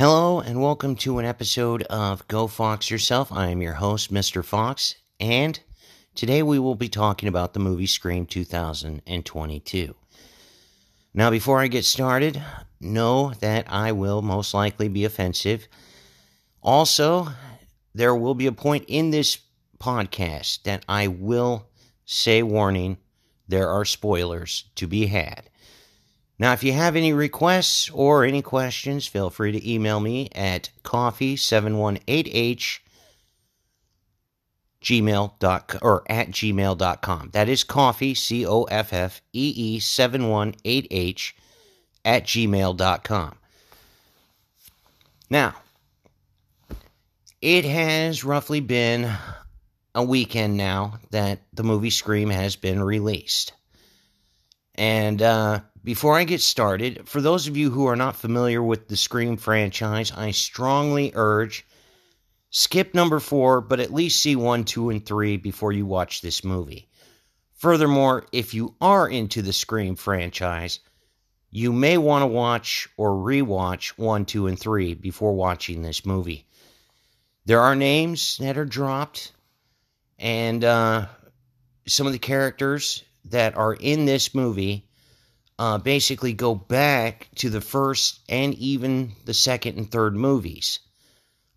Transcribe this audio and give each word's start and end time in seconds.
Hello, 0.00 0.40
and 0.40 0.62
welcome 0.62 0.96
to 0.96 1.18
an 1.18 1.26
episode 1.26 1.82
of 1.82 2.26
Go 2.26 2.46
Fox 2.46 2.90
Yourself. 2.90 3.30
I 3.30 3.48
am 3.48 3.60
your 3.60 3.74
host, 3.74 4.10
Mr. 4.10 4.42
Fox, 4.42 4.94
and 5.20 5.60
today 6.14 6.42
we 6.42 6.58
will 6.58 6.74
be 6.74 6.88
talking 6.88 7.28
about 7.28 7.52
the 7.52 7.60
movie 7.60 7.84
Scream 7.84 8.24
2022. 8.24 9.94
Now, 11.12 11.30
before 11.30 11.60
I 11.60 11.66
get 11.66 11.84
started, 11.84 12.42
know 12.80 13.34
that 13.40 13.70
I 13.70 13.92
will 13.92 14.22
most 14.22 14.54
likely 14.54 14.88
be 14.88 15.04
offensive. 15.04 15.68
Also, 16.62 17.28
there 17.94 18.16
will 18.16 18.34
be 18.34 18.46
a 18.46 18.52
point 18.52 18.86
in 18.88 19.10
this 19.10 19.36
podcast 19.78 20.62
that 20.62 20.82
I 20.88 21.08
will 21.08 21.68
say 22.06 22.42
warning 22.42 22.96
there 23.48 23.68
are 23.68 23.84
spoilers 23.84 24.64
to 24.76 24.86
be 24.86 25.08
had. 25.08 25.49
Now, 26.40 26.52
if 26.54 26.64
you 26.64 26.72
have 26.72 26.96
any 26.96 27.12
requests 27.12 27.90
or 27.90 28.24
any 28.24 28.40
questions, 28.40 29.06
feel 29.06 29.28
free 29.28 29.52
to 29.52 29.70
email 29.70 30.00
me 30.00 30.30
at 30.34 30.70
coffee718h 30.82 32.78
gmail.com 34.82 35.78
or 35.82 36.02
at 36.06 36.30
gmail.com. 36.30 37.30
That 37.34 37.50
is 37.50 37.62
coffee, 37.62 38.14
C 38.14 38.46
O 38.46 38.62
F 38.64 38.94
F 38.94 39.20
E 39.34 39.52
E 39.54 39.78
718H 39.80 41.32
at 42.06 42.24
gmail.com. 42.24 43.34
Now, 45.28 45.56
it 47.42 47.66
has 47.66 48.24
roughly 48.24 48.60
been 48.60 49.12
a 49.94 50.02
weekend 50.02 50.56
now 50.56 51.00
that 51.10 51.40
the 51.52 51.64
movie 51.64 51.90
Scream 51.90 52.30
has 52.30 52.56
been 52.56 52.82
released. 52.82 53.52
And 54.76 55.20
uh, 55.20 55.60
before 55.82 56.18
I 56.18 56.24
get 56.24 56.40
started, 56.40 57.08
for 57.08 57.20
those 57.20 57.46
of 57.46 57.56
you 57.56 57.70
who 57.70 57.86
are 57.86 57.96
not 57.96 58.16
familiar 58.16 58.62
with 58.62 58.88
the 58.88 58.96
Scream 58.96 59.36
franchise, 59.36 60.12
I 60.12 60.30
strongly 60.32 61.12
urge 61.14 61.66
skip 62.50 62.94
number 62.94 63.20
four, 63.20 63.60
but 63.60 63.80
at 63.80 63.92
least 63.92 64.20
see 64.20 64.36
one, 64.36 64.64
two, 64.64 64.90
and 64.90 65.04
three 65.04 65.36
before 65.36 65.72
you 65.72 65.86
watch 65.86 66.20
this 66.20 66.44
movie. 66.44 66.88
Furthermore, 67.54 68.26
if 68.32 68.52
you 68.54 68.74
are 68.80 69.08
into 69.08 69.42
the 69.42 69.52
Scream 69.52 69.96
franchise, 69.96 70.80
you 71.50 71.72
may 71.72 71.96
want 71.98 72.22
to 72.22 72.26
watch 72.26 72.88
or 72.96 73.10
rewatch 73.10 73.90
one, 73.98 74.24
two, 74.24 74.46
and 74.46 74.58
three 74.58 74.94
before 74.94 75.34
watching 75.34 75.82
this 75.82 76.04
movie. 76.04 76.46
There 77.46 77.60
are 77.60 77.74
names 77.74 78.36
that 78.38 78.58
are 78.58 78.66
dropped, 78.66 79.32
and 80.18 80.62
uh, 80.62 81.06
some 81.86 82.06
of 82.06 82.12
the 82.12 82.18
characters 82.18 83.02
that 83.26 83.56
are 83.56 83.74
in 83.74 84.04
this 84.04 84.34
movie 84.34 84.89
uh, 85.60 85.76
basically 85.76 86.32
go 86.32 86.54
back 86.54 87.28
to 87.34 87.50
the 87.50 87.60
first 87.60 88.20
and 88.30 88.54
even 88.54 89.12
the 89.26 89.34
second 89.34 89.76
and 89.76 89.90
third 89.90 90.16
movies. 90.16 90.78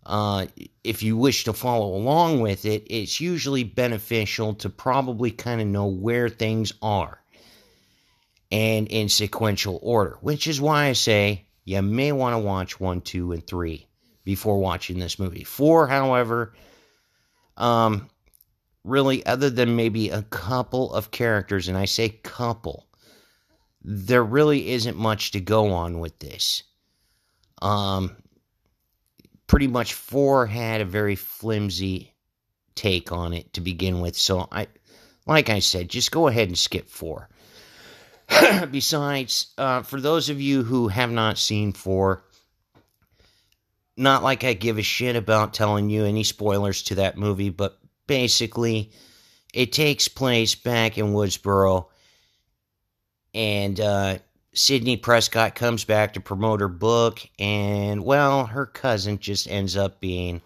Uh, 0.04 0.44
if 0.84 1.02
you 1.02 1.16
wish 1.16 1.44
to 1.44 1.54
follow 1.54 1.96
along 1.96 2.42
with 2.42 2.66
it, 2.66 2.86
it's 2.90 3.18
usually 3.18 3.64
beneficial 3.64 4.52
to 4.56 4.68
probably 4.68 5.30
kind 5.30 5.62
of 5.62 5.66
know 5.66 5.86
where 5.86 6.28
things 6.28 6.74
are 6.82 7.18
and 8.52 8.88
in 8.88 9.08
sequential 9.08 9.80
order, 9.82 10.18
which 10.20 10.48
is 10.48 10.60
why 10.60 10.84
I 10.84 10.92
say 10.92 11.46
you 11.64 11.80
may 11.80 12.12
want 12.12 12.34
to 12.34 12.40
watch 12.40 12.78
one, 12.78 13.00
two, 13.00 13.32
and 13.32 13.46
three 13.46 13.88
before 14.22 14.58
watching 14.58 14.98
this 14.98 15.18
movie. 15.18 15.44
Four, 15.44 15.86
however, 15.86 16.52
um, 17.56 18.10
really, 18.84 19.24
other 19.24 19.48
than 19.48 19.76
maybe 19.76 20.10
a 20.10 20.20
couple 20.20 20.92
of 20.92 21.10
characters, 21.10 21.68
and 21.68 21.78
I 21.78 21.86
say 21.86 22.10
couple, 22.10 22.86
there 23.84 24.24
really 24.24 24.70
isn't 24.70 24.96
much 24.96 25.32
to 25.32 25.40
go 25.40 25.72
on 25.72 25.98
with 25.98 26.18
this. 26.18 26.62
Um, 27.60 28.16
pretty 29.46 29.66
much 29.66 29.92
four 29.92 30.46
had 30.46 30.80
a 30.80 30.86
very 30.86 31.16
flimsy 31.16 32.14
take 32.74 33.12
on 33.12 33.34
it 33.34 33.52
to 33.52 33.60
begin 33.60 34.00
with. 34.00 34.16
So 34.16 34.48
I, 34.50 34.68
like 35.26 35.50
I 35.50 35.58
said, 35.58 35.90
just 35.90 36.10
go 36.10 36.28
ahead 36.28 36.48
and 36.48 36.58
skip 36.58 36.88
four. 36.88 37.28
Besides, 38.70 39.52
uh, 39.58 39.82
for 39.82 40.00
those 40.00 40.30
of 40.30 40.40
you 40.40 40.62
who 40.62 40.88
have 40.88 41.10
not 41.10 41.36
seen 41.36 41.72
four, 41.72 42.24
not 43.96 44.22
like 44.22 44.44
I 44.44 44.54
give 44.54 44.78
a 44.78 44.82
shit 44.82 45.14
about 45.14 45.54
telling 45.54 45.90
you 45.90 46.04
any 46.04 46.24
spoilers 46.24 46.82
to 46.84 46.96
that 46.96 47.18
movie, 47.18 47.50
but 47.50 47.78
basically, 48.06 48.92
it 49.52 49.72
takes 49.72 50.08
place 50.08 50.54
back 50.54 50.98
in 50.98 51.12
Woodsboro 51.12 51.86
and 53.34 53.80
uh, 53.80 54.18
Sidney 54.52 54.96
Prescott 54.96 55.54
comes 55.54 55.84
back 55.84 56.14
to 56.14 56.20
promote 56.20 56.60
her 56.60 56.68
book, 56.68 57.20
and 57.38 58.04
well, 58.04 58.46
her 58.46 58.66
cousin 58.66 59.18
just 59.18 59.48
ends 59.48 59.76
up 59.76 60.00
being 60.00 60.40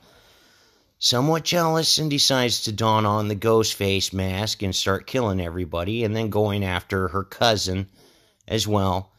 somewhat 0.99 1.45
jealous 1.45 1.99
and 1.99 2.11
decides 2.11 2.63
to 2.63 2.73
don 2.73 3.07
on 3.07 3.29
the 3.29 3.35
ghost 3.35 3.75
face 3.75 4.13
mask 4.13 4.63
and 4.63 4.75
start 4.75 5.07
killing 5.07 5.41
everybody, 5.41 6.05
and 6.05 6.17
then 6.17 6.31
going 6.31 6.65
after 6.65 7.09
her 7.09 7.25
cousin 7.25 7.87
as 8.47 8.67
well 8.67 9.13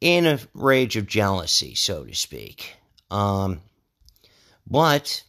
in 0.00 0.26
a 0.26 0.38
rage 0.54 0.96
of 0.96 1.06
jealousy, 1.06 1.74
so 1.74 2.04
to 2.04 2.14
speak. 2.14 2.74
Um, 3.10 3.60
but 4.66 5.22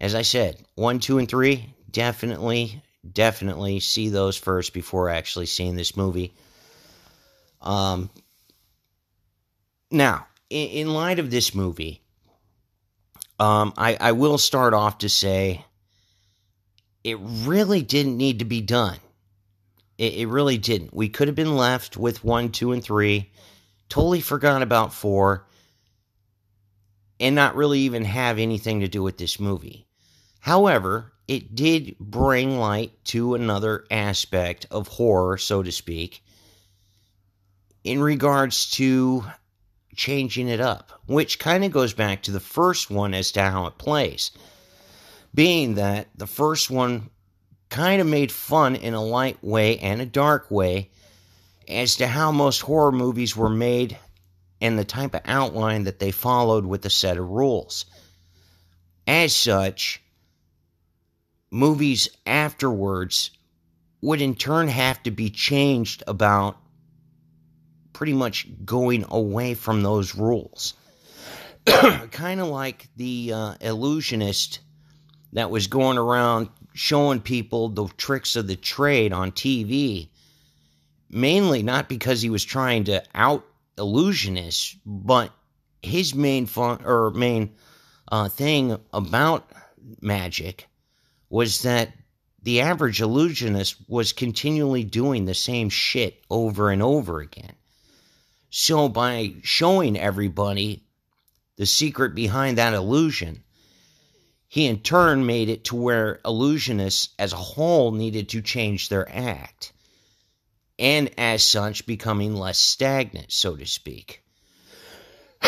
as 0.00 0.14
I 0.14 0.22
said, 0.22 0.56
one, 0.74 1.00
two, 1.00 1.18
and 1.18 1.28
three 1.28 1.74
definitely, 1.90 2.82
definitely 3.10 3.80
see 3.80 4.08
those 4.08 4.36
first 4.36 4.72
before 4.72 5.08
actually 5.08 5.46
seeing 5.46 5.76
this 5.76 5.96
movie. 5.96 6.32
Um, 7.60 8.10
now, 9.90 10.26
in, 10.48 10.68
in 10.68 10.94
light 10.94 11.18
of 11.18 11.30
this 11.30 11.54
movie, 11.54 12.00
um, 13.38 13.72
I, 13.76 13.96
I 14.00 14.12
will 14.12 14.38
start 14.38 14.74
off 14.74 14.98
to 14.98 15.08
say 15.08 15.64
it 17.02 17.18
really 17.20 17.82
didn't 17.82 18.16
need 18.16 18.40
to 18.40 18.44
be 18.44 18.60
done. 18.60 18.98
It, 19.98 20.14
it 20.14 20.28
really 20.28 20.58
didn't. 20.58 20.94
We 20.94 21.08
could 21.08 21.28
have 21.28 21.34
been 21.34 21.56
left 21.56 21.96
with 21.96 22.24
one, 22.24 22.50
two, 22.50 22.72
and 22.72 22.82
three. 22.82 23.30
Totally 23.88 24.20
forgot 24.20 24.62
about 24.62 24.92
four. 24.94 25.46
And 27.18 27.34
not 27.34 27.56
really 27.56 27.80
even 27.80 28.04
have 28.04 28.38
anything 28.38 28.80
to 28.80 28.88
do 28.88 29.02
with 29.02 29.18
this 29.18 29.38
movie. 29.38 29.86
However, 30.40 31.12
it 31.28 31.54
did 31.54 31.98
bring 31.98 32.58
light 32.58 32.92
to 33.06 33.34
another 33.34 33.84
aspect 33.90 34.66
of 34.70 34.88
horror, 34.88 35.36
so 35.36 35.62
to 35.62 35.70
speak, 35.70 36.24
in 37.84 38.02
regards 38.02 38.70
to 38.72 39.24
changing 39.96 40.48
it 40.48 40.60
up, 40.60 40.92
which 41.06 41.38
kind 41.38 41.64
of 41.64 41.72
goes 41.72 41.92
back 41.92 42.22
to 42.22 42.30
the 42.30 42.40
first 42.40 42.90
one 42.90 43.14
as 43.14 43.32
to 43.32 43.42
how 43.42 43.66
it 43.66 43.78
plays. 43.78 44.30
Being 45.34 45.74
that 45.74 46.08
the 46.16 46.26
first 46.26 46.70
one 46.70 47.10
kind 47.68 48.00
of 48.00 48.06
made 48.06 48.32
fun 48.32 48.76
in 48.76 48.94
a 48.94 49.02
light 49.02 49.42
way 49.42 49.78
and 49.78 50.00
a 50.00 50.06
dark 50.06 50.50
way 50.50 50.90
as 51.68 51.96
to 51.96 52.06
how 52.06 52.32
most 52.32 52.60
horror 52.60 52.92
movies 52.92 53.36
were 53.36 53.50
made 53.50 53.96
and 54.60 54.78
the 54.78 54.84
type 54.84 55.14
of 55.14 55.22
outline 55.24 55.84
that 55.84 55.98
they 55.98 56.10
followed 56.10 56.66
with 56.66 56.84
a 56.84 56.90
set 56.90 57.16
of 57.16 57.28
rules. 57.28 57.86
As 59.06 59.34
such, 59.34 60.02
movies 61.50 62.08
afterwards 62.26 63.30
would 64.02 64.20
in 64.20 64.34
turn 64.34 64.68
have 64.68 65.02
to 65.04 65.10
be 65.10 65.30
changed 65.30 66.02
about 66.06 66.56
pretty 68.00 68.14
much 68.14 68.46
going 68.64 69.04
away 69.10 69.52
from 69.52 69.82
those 69.82 70.14
rules. 70.14 70.72
kind 71.66 72.40
of 72.40 72.46
like 72.46 72.88
the 72.96 73.30
uh, 73.30 73.54
illusionist 73.60 74.60
that 75.34 75.50
was 75.50 75.66
going 75.66 75.98
around 75.98 76.48
showing 76.72 77.20
people 77.20 77.68
the 77.68 77.86
tricks 77.98 78.36
of 78.36 78.46
the 78.46 78.56
trade 78.56 79.12
on 79.12 79.30
TV, 79.30 80.08
mainly 81.10 81.62
not 81.62 81.90
because 81.90 82.22
he 82.22 82.30
was 82.30 82.42
trying 82.42 82.84
to 82.84 83.02
out 83.14 83.44
illusionists, 83.76 84.78
but 84.86 85.30
his 85.82 86.14
main 86.14 86.46
fun 86.46 86.80
or 86.86 87.10
main 87.10 87.54
uh, 88.10 88.30
thing 88.30 88.78
about 88.94 89.52
magic 90.00 90.66
was 91.28 91.64
that 91.64 91.92
the 92.42 92.62
average 92.62 93.02
illusionist 93.02 93.76
was 93.88 94.14
continually 94.14 94.84
doing 94.84 95.26
the 95.26 95.34
same 95.34 95.68
shit 95.68 96.24
over 96.30 96.70
and 96.70 96.82
over 96.82 97.20
again. 97.20 97.52
So, 98.50 98.88
by 98.88 99.34
showing 99.42 99.96
everybody 99.96 100.82
the 101.56 101.66
secret 101.66 102.14
behind 102.16 102.58
that 102.58 102.74
illusion, 102.74 103.44
he 104.48 104.66
in 104.66 104.80
turn 104.80 105.24
made 105.24 105.48
it 105.48 105.64
to 105.66 105.76
where 105.76 106.20
illusionists 106.24 107.10
as 107.16 107.32
a 107.32 107.36
whole 107.36 107.92
needed 107.92 108.28
to 108.30 108.42
change 108.42 108.88
their 108.88 109.08
act, 109.08 109.72
and 110.80 111.10
as 111.16 111.44
such, 111.44 111.86
becoming 111.86 112.34
less 112.34 112.58
stagnant, 112.58 113.30
so 113.30 113.54
to 113.54 113.66
speak. 113.66 114.24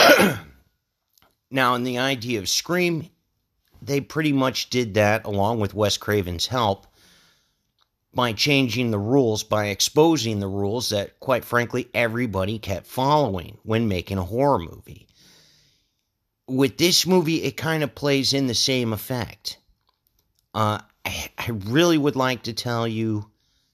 now, 1.50 1.74
in 1.74 1.82
the 1.82 1.98
idea 1.98 2.38
of 2.38 2.48
Scream, 2.48 3.08
they 3.82 4.00
pretty 4.00 4.32
much 4.32 4.70
did 4.70 4.94
that 4.94 5.24
along 5.24 5.58
with 5.58 5.74
Wes 5.74 5.96
Craven's 5.96 6.46
help 6.46 6.86
by 8.14 8.32
changing 8.32 8.90
the 8.90 8.98
rules, 8.98 9.42
by 9.42 9.66
exposing 9.66 10.38
the 10.38 10.48
rules 10.48 10.90
that, 10.90 11.18
quite 11.18 11.44
frankly, 11.44 11.88
everybody 11.94 12.58
kept 12.58 12.86
following 12.86 13.58
when 13.62 13.88
making 13.88 14.18
a 14.18 14.24
horror 14.24 14.58
movie. 14.58 15.06
with 16.52 16.76
this 16.76 17.06
movie, 17.06 17.42
it 17.42 17.56
kind 17.56 17.82
of 17.82 17.94
plays 17.94 18.32
in 18.32 18.46
the 18.46 18.54
same 18.54 18.92
effect. 18.92 19.58
Uh, 20.54 20.78
I, 21.04 21.30
I 21.38 21.50
really 21.50 21.98
would 21.98 22.16
like 22.16 22.44
to 22.44 22.52
tell 22.52 22.86
you 22.86 23.30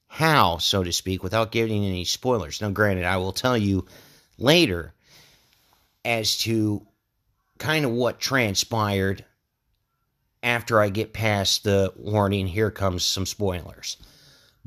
how, 0.06 0.58
so 0.58 0.84
to 0.84 0.92
speak, 0.92 1.22
without 1.22 1.52
giving 1.52 1.84
any 1.84 2.04
spoilers. 2.04 2.60
Now, 2.60 2.70
granted, 2.70 3.04
I 3.04 3.16
will 3.16 3.32
tell 3.32 3.56
you 3.56 3.86
later 4.38 4.94
as 6.04 6.38
to 6.38 6.86
kind 7.58 7.84
of 7.84 7.90
what 7.90 8.20
transpired 8.20 9.24
after 10.42 10.80
I 10.80 10.88
get 10.88 11.12
past 11.12 11.64
the 11.64 11.92
warning, 11.96 12.46
here 12.46 12.70
comes 12.70 13.04
some 13.04 13.26
spoilers. 13.26 13.96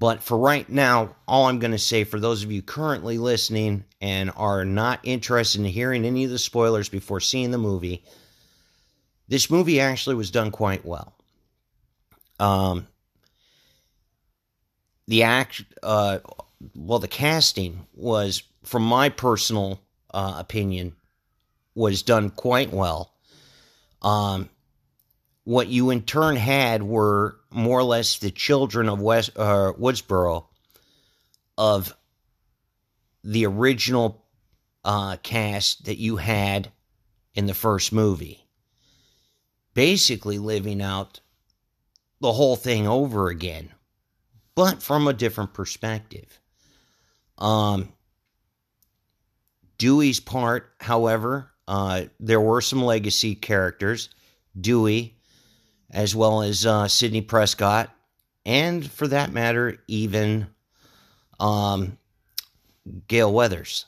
But 0.01 0.23
for 0.23 0.35
right 0.35 0.67
now, 0.67 1.15
all 1.27 1.45
I'm 1.45 1.59
going 1.59 1.73
to 1.73 1.77
say 1.77 2.05
for 2.05 2.19
those 2.19 2.43
of 2.43 2.51
you 2.51 2.63
currently 2.63 3.19
listening 3.19 3.83
and 4.01 4.31
are 4.35 4.65
not 4.65 4.99
interested 5.03 5.61
in 5.61 5.67
hearing 5.67 6.05
any 6.05 6.23
of 6.23 6.31
the 6.31 6.39
spoilers 6.39 6.89
before 6.89 7.19
seeing 7.19 7.51
the 7.51 7.59
movie, 7.59 8.03
this 9.27 9.51
movie 9.51 9.79
actually 9.79 10.15
was 10.15 10.31
done 10.31 10.49
quite 10.49 10.83
well. 10.83 11.13
Um, 12.39 12.87
the 15.07 15.21
act, 15.21 15.65
uh, 15.83 16.17
well, 16.75 16.97
the 16.97 17.07
casting 17.07 17.85
was, 17.93 18.41
from 18.63 18.81
my 18.81 19.09
personal 19.09 19.79
uh, 20.11 20.33
opinion, 20.39 20.95
was 21.75 22.01
done 22.01 22.31
quite 22.31 22.73
well. 22.73 23.13
Um, 24.01 24.49
what 25.43 25.67
you 25.67 25.89
in 25.89 26.01
turn 26.03 26.35
had 26.35 26.83
were 26.83 27.37
more 27.49 27.79
or 27.79 27.83
less 27.83 28.19
the 28.19 28.31
children 28.31 28.89
of 28.89 29.01
West 29.01 29.31
uh, 29.35 29.73
Woodsboro 29.77 30.45
of 31.57 31.95
the 33.23 33.45
original 33.45 34.25
uh, 34.83 35.17
cast 35.17 35.85
that 35.85 35.97
you 35.97 36.17
had 36.17 36.71
in 37.33 37.45
the 37.45 37.53
first 37.53 37.91
movie, 37.91 38.45
basically 39.73 40.37
living 40.37 40.81
out 40.81 41.19
the 42.19 42.31
whole 42.31 42.55
thing 42.55 42.87
over 42.87 43.29
again, 43.29 43.71
but 44.55 44.81
from 44.81 45.07
a 45.07 45.13
different 45.13 45.53
perspective. 45.53 46.39
Um, 47.37 47.93
Dewey's 49.77 50.19
part, 50.19 50.71
however, 50.79 51.51
uh, 51.67 52.03
there 52.19 52.41
were 52.41 52.61
some 52.61 52.83
legacy 52.83 53.33
characters. 53.33 54.09
Dewey, 54.59 55.17
as 55.91 56.15
well 56.15 56.41
as 56.41 56.65
uh, 56.65 56.87
Sidney 56.87 57.21
Prescott, 57.21 57.89
and 58.45 58.89
for 58.89 59.07
that 59.07 59.31
matter, 59.31 59.77
even 59.87 60.47
um, 61.39 61.97
Gale 63.07 63.31
Weathers. 63.31 63.85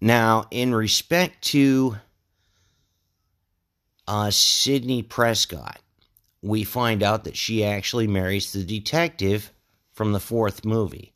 Now, 0.00 0.46
in 0.50 0.74
respect 0.74 1.42
to 1.48 1.96
uh, 4.08 4.30
Sidney 4.30 5.02
Prescott, 5.02 5.78
we 6.42 6.64
find 6.64 7.02
out 7.02 7.24
that 7.24 7.36
she 7.36 7.64
actually 7.64 8.06
marries 8.06 8.52
the 8.52 8.64
detective 8.64 9.52
from 9.92 10.12
the 10.12 10.20
fourth 10.20 10.64
movie. 10.64 11.12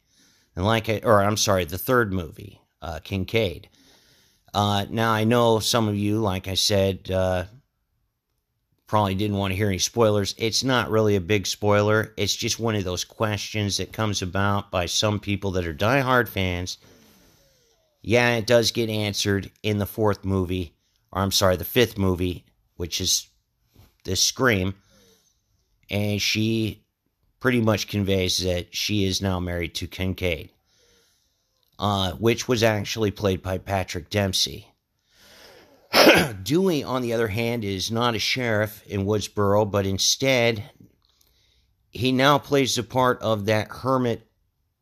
And 0.55 0.67
like 0.67 0.89
I, 0.89 1.01
or 1.03 1.23
I'm 1.23 1.39
sorry, 1.39 1.65
the 1.65 1.79
third 1.79 2.13
movie, 2.13 2.61
uh, 2.83 3.01
Kincaid. 3.03 3.69
Uh, 4.53 4.85
now, 4.91 5.11
I 5.11 5.25
know 5.25 5.59
some 5.59 5.89
of 5.89 5.97
you, 5.97 6.21
like 6.21 6.47
I 6.47 6.55
said, 6.55 7.11
uh, 7.11 7.45
probably 8.87 9.15
didn't 9.15 9.37
want 9.37 9.53
to 9.53 9.57
hear 9.57 9.69
any 9.69 9.79
spoilers. 9.79 10.35
It's 10.37 10.63
not 10.63 10.91
really 10.91 11.17
a 11.17 11.21
big 11.21 11.47
spoiler. 11.47 12.13
It's 12.17 12.35
just 12.35 12.59
one 12.59 12.75
of 12.75 12.85
those 12.85 13.05
questions 13.05 13.79
that 13.79 13.93
comes 13.93 14.23
about 14.23 14.71
by 14.71 14.87
some 14.87 15.21
people 15.21 15.53
that 15.53 15.67
are 15.67 15.75
diehard 15.75 16.29
fans. 16.29 16.79
Yeah, 18.03 18.37
it 18.37 18.47
does 18.47 18.71
get 18.71 18.91
answered 18.91 19.51
in 19.63 19.79
the 19.79 19.87
fourth 19.87 20.25
movie, 20.25 20.75
or 21.11 21.23
I'm 21.23 21.33
sorry, 21.33 21.57
the 21.57 21.65
fifth 21.65 21.97
movie, 21.97 22.45
which 22.77 23.01
is 23.01 23.27
this 24.05 24.21
Scream. 24.21 24.75
And 25.89 26.21
she 26.21 26.85
pretty 27.41 27.61
much 27.61 27.89
conveys 27.89 28.39
that 28.39 28.75
she 28.75 29.05
is 29.07 29.23
now 29.23 29.41
married 29.41 29.75
to 29.77 29.87
Kincaid, 29.87 30.51
uh, 31.79 32.13
which 32.13 32.47
was 32.47 32.63
actually 32.63 33.11
played 33.11 33.43
by 33.43 33.57
Patrick 33.59 34.11
Dempsey. 34.11 34.69
Dewey, 36.43 36.83
on 36.83 37.03
the 37.03 37.13
other 37.13 37.29
hand, 37.29 37.65
is 37.65 37.91
not 37.91 38.15
a 38.15 38.19
sheriff 38.19 38.83
in 38.87 39.05
Woodsboro, 39.05 39.71
but 39.71 39.87
instead, 39.87 40.71
he 41.91 42.13
now 42.13 42.39
plays 42.39 42.75
the 42.75 42.83
part 42.83 43.21
of 43.23 43.47
that 43.47 43.69
hermit 43.71 44.27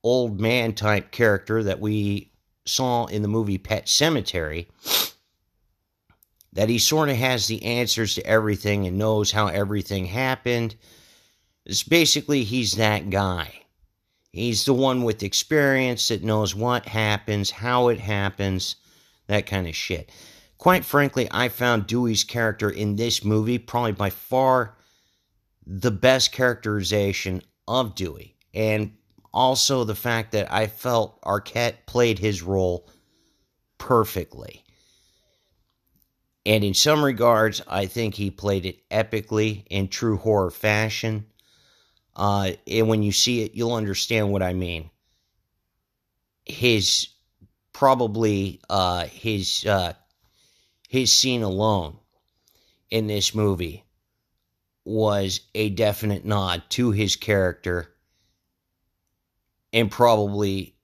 old 0.03 0.41
man 0.41 0.75
type 0.75 1.11
character 1.11 1.63
that 1.63 1.81
we 1.81 2.33
saw 2.65 3.07
in 3.07 3.23
the 3.23 3.29
movie 3.29 3.59
Pet 3.59 3.87
Sematary. 3.87 4.67
That 6.55 6.69
he 6.69 6.79
sort 6.79 7.09
of 7.09 7.17
has 7.17 7.47
the 7.47 7.63
answers 7.63 8.15
to 8.15 8.27
everything 8.27 8.87
and 8.87 8.99
knows 8.99 9.33
how 9.33 9.47
everything 9.47 10.07
happened. 10.07 10.75
It's 11.65 11.83
basically, 11.83 12.45
he's 12.45 12.73
that 12.73 13.09
guy. 13.11 13.63
He's 14.33 14.65
the 14.65 14.75
one 14.75 15.03
with 15.03 15.23
experience 15.23 16.09
that 16.09 16.23
knows 16.23 16.55
what 16.55 16.87
happens, 16.87 17.51
how 17.51 17.89
it 17.89 18.01
happens, 18.01 18.77
that 19.29 19.47
kind 19.47 19.67
of 19.67 19.75
shit. 19.77 20.11
Quite 20.63 20.85
frankly, 20.85 21.27
I 21.29 21.49
found 21.49 21.89
Dewey's 21.89 22.23
character 22.23 22.71
in 22.71 22.95
this 22.95 23.25
movie 23.25 23.59
probably 23.59 23.91
by 23.91 24.11
far 24.11 24.77
the 25.67 25.91
best 25.91 26.31
characterization 26.31 27.43
of 27.67 27.97
Dewey. 27.97 28.37
And 28.55 28.93
also 29.35 29.83
the 29.83 29.97
fact 29.97 30.31
that 30.31 30.53
I 30.53 30.69
felt 30.69 31.21
Arquette 31.23 31.85
played 31.87 32.21
his 32.21 32.45
role 32.45 32.89
perfectly. 33.77 34.63
And 36.47 36.63
in 36.63 36.75
some 36.75 37.05
regards, 37.05 37.61
I 37.67 37.87
think 37.87 38.15
he 38.15 38.31
played 38.31 38.65
it 38.65 38.89
epically 38.89 39.65
in 39.69 39.89
true 39.89 40.17
horror 40.17 40.53
fashion. 40.53 41.27
Uh, 42.15 42.53
and 42.69 42.87
when 42.87 43.03
you 43.03 43.11
see 43.11 43.43
it, 43.43 43.55
you'll 43.55 43.75
understand 43.75 44.31
what 44.31 44.45
I 44.45 44.53
mean. 44.53 44.91
His 46.45 47.09
probably 47.73 48.61
uh, 48.71 49.07
his 49.07 49.67
uh, 49.67 49.95
his 50.93 51.11
scene 51.11 51.43
alone 51.43 51.97
in 52.91 53.07
this 53.07 53.35
movie 53.35 53.83
was 54.85 55.41
a 55.55 55.71
definite 55.71 56.23
nod 56.23 56.63
to 56.69 56.91
his 56.91 57.17
character 57.17 57.95
and 59.73 59.91
probably 59.91 60.77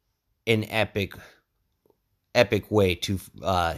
an 0.46 0.64
epic 0.70 1.12
epic 2.34 2.70
way 2.70 2.94
to 2.94 3.20
uh, 3.42 3.74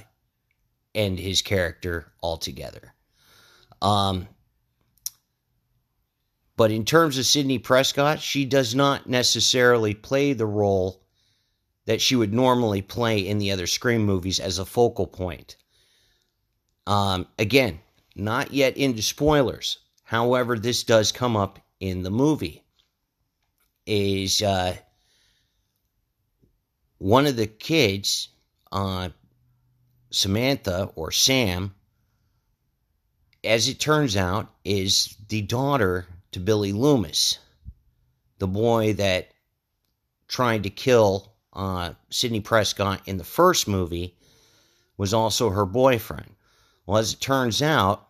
end 0.94 1.19
his 1.19 1.43
character 1.43 2.12
altogether. 2.23 2.95
Um, 3.83 4.28
but 6.57 6.71
in 6.71 6.85
terms 6.85 7.19
of 7.19 7.26
Sidney 7.26 7.59
Prescott, 7.59 8.21
she 8.21 8.45
does 8.45 8.73
not 8.73 9.09
necessarily 9.09 9.95
play 9.95 10.33
the 10.33 10.47
role 10.47 11.02
that 11.87 12.00
she 12.00 12.14
would 12.14 12.33
normally 12.33 12.83
play 12.83 13.19
in 13.19 13.38
the 13.38 13.50
other 13.50 13.66
Scream 13.66 14.05
movies 14.05 14.38
as 14.38 14.61
a 14.61 14.64
focal 14.64 15.09
point. 15.09 15.57
Um, 16.87 17.27
again, 17.39 17.81
not 18.17 18.53
yet 18.53 18.77
into 18.77 19.03
spoilers. 19.03 19.79
However, 20.05 20.59
this 20.59 20.83
does 20.83 21.13
come 21.13 21.37
up 21.37 21.59
in 21.79 22.03
the 22.03 22.11
movie. 22.11 22.65
Is 23.87 24.43
uh, 24.43 24.77
one 26.99 27.27
of 27.27 27.37
the 27.37 27.47
kids, 27.47 28.29
uh, 28.71 29.11
Samantha 30.11 30.91
or 30.95 31.11
Sam, 31.13 31.75
as 33.43 33.69
it 33.69 33.81
turns 33.81 34.17
out, 34.17 34.53
is 34.65 35.17
the 35.29 35.43
daughter 35.43 36.07
to 36.33 36.41
Billy 36.41 36.73
Loomis, 36.73 37.39
the 38.39 38.47
boy 38.47 38.93
that 38.95 39.31
tried 40.29 40.65
to 40.65 40.71
kill 40.71 41.33
uh, 41.53 41.95
Sidney 42.11 42.41
Prescott 42.41 43.03
in 43.07 43.17
the 43.17 43.25
first 43.25 43.67
movie, 43.67 44.17
was 44.97 45.15
also 45.15 45.51
her 45.51 45.65
boyfriend. 45.65 46.35
Well, 46.90 46.99
as 46.99 47.12
it 47.12 47.20
turns 47.20 47.62
out, 47.62 48.09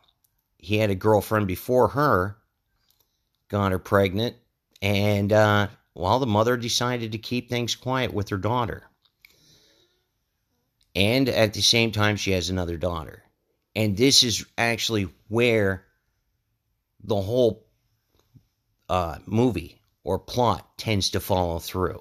he 0.57 0.79
had 0.79 0.89
a 0.89 0.95
girlfriend 0.95 1.47
before 1.47 1.89
her, 1.89 2.39
got 3.49 3.73
her 3.73 3.79
pregnant, 3.79 4.37
and 4.81 5.31
uh, 5.31 5.69
well, 5.95 6.19
the 6.19 6.27
mother 6.27 6.57
decided 6.57 7.13
to 7.13 7.19
keep 7.19 7.51
things 7.51 7.75
quiet 7.75 8.15
with 8.15 8.31
her 8.31 8.39
daughter. 8.39 8.85
And 10.97 11.29
at 11.29 11.53
the 11.53 11.61
same 11.61 11.93
time, 11.93 12.17
she 12.17 12.31
has 12.31 12.49
another 12.49 12.79
daughter. 12.79 13.23
And 13.77 13.99
this 13.99 14.23
is 14.23 14.47
actually 14.57 15.11
where 15.29 15.85
the 17.05 17.21
whole 17.21 17.67
uh, 18.89 19.19
movie 19.27 19.83
or 20.05 20.19
plot 20.19 20.79
tends 20.79 21.11
to 21.11 21.21
follow 21.21 21.59
through. 21.59 22.01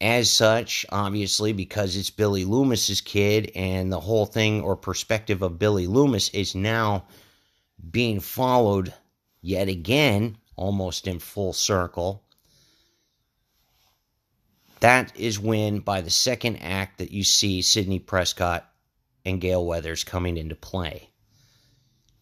As 0.00 0.30
such, 0.30 0.84
obviously, 0.90 1.54
because 1.54 1.96
it's 1.96 2.10
Billy 2.10 2.44
Loomis's 2.44 3.00
kid, 3.00 3.50
and 3.54 3.90
the 3.90 4.00
whole 4.00 4.26
thing 4.26 4.60
or 4.60 4.76
perspective 4.76 5.40
of 5.40 5.58
Billy 5.58 5.86
Loomis 5.86 6.28
is 6.30 6.54
now 6.54 7.06
being 7.90 8.20
followed 8.20 8.92
yet 9.40 9.68
again, 9.68 10.36
almost 10.54 11.06
in 11.06 11.18
full 11.18 11.54
circle. 11.54 12.22
That 14.80 15.18
is 15.18 15.40
when, 15.40 15.78
by 15.78 16.02
the 16.02 16.10
second 16.10 16.56
act, 16.56 16.98
that 16.98 17.10
you 17.10 17.24
see 17.24 17.62
Sidney 17.62 17.98
Prescott 17.98 18.70
and 19.24 19.40
Gale 19.40 19.64
Weathers 19.64 20.04
coming 20.04 20.36
into 20.36 20.54
play. 20.54 21.08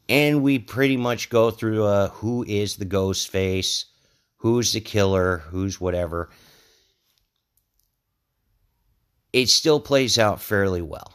And 0.08 0.42
we 0.42 0.58
pretty 0.60 0.96
much 0.96 1.30
go 1.30 1.50
through 1.50 1.84
uh, 1.84 2.08
who 2.10 2.44
is 2.44 2.76
the 2.76 2.84
ghost 2.84 3.28
face, 3.30 3.86
who's 4.36 4.72
the 4.72 4.80
killer, 4.80 5.38
who's 5.38 5.80
whatever. 5.80 6.30
It 9.34 9.48
still 9.48 9.80
plays 9.80 10.16
out 10.16 10.40
fairly 10.40 10.80
well. 10.80 11.12